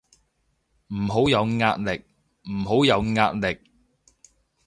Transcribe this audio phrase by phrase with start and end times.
[0.87, 2.01] 唔好有壓力，
[2.49, 3.59] 唔好有壓力